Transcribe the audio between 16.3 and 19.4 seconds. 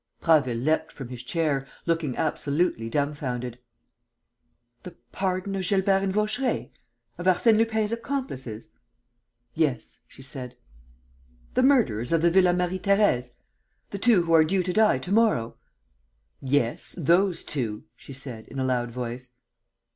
"Yes, those two," she said, in a loud voice.